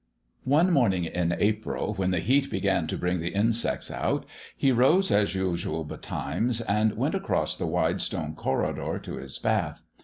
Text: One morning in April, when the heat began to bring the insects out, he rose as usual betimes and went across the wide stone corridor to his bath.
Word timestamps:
One 0.49 0.71
morning 0.73 1.05
in 1.05 1.35
April, 1.37 1.93
when 1.93 2.09
the 2.09 2.17
heat 2.21 2.49
began 2.49 2.87
to 2.87 2.97
bring 2.97 3.19
the 3.19 3.35
insects 3.35 3.91
out, 3.91 4.25
he 4.57 4.71
rose 4.71 5.11
as 5.11 5.35
usual 5.35 5.83
betimes 5.83 6.59
and 6.61 6.97
went 6.97 7.13
across 7.13 7.55
the 7.55 7.67
wide 7.67 8.01
stone 8.01 8.33
corridor 8.33 8.97
to 8.97 9.17
his 9.17 9.37
bath. 9.37 9.83